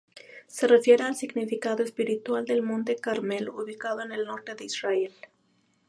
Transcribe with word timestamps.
Se 0.47 0.65
refiere 0.65 1.03
al 1.03 1.15
significado 1.15 1.83
espiritual 1.83 2.43
del 2.45 2.63
Monte 2.63 2.95
Carmelo 2.95 3.53
ubicado 3.55 4.01
en 4.01 4.11
el 4.11 4.25
norte 4.25 4.55
de 4.55 4.65
Israel. 4.65 5.13